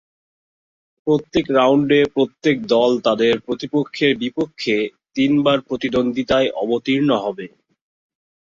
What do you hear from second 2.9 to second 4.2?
তাদের প্রতিপক্ষের